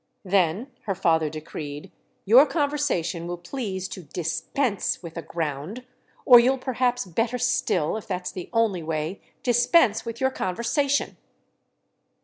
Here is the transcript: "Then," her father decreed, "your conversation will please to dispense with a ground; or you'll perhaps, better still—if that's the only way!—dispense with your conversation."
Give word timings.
"Then," 0.25 0.71
her 0.87 0.95
father 0.95 1.29
decreed, 1.29 1.91
"your 2.25 2.47
conversation 2.47 3.27
will 3.27 3.37
please 3.37 3.87
to 3.89 4.01
dispense 4.01 5.03
with 5.03 5.15
a 5.15 5.21
ground; 5.21 5.85
or 6.25 6.39
you'll 6.39 6.57
perhaps, 6.57 7.05
better 7.05 7.37
still—if 7.37 8.07
that's 8.07 8.31
the 8.31 8.49
only 8.51 8.81
way!—dispense 8.81 10.03
with 10.03 10.19
your 10.19 10.31
conversation." 10.31 11.17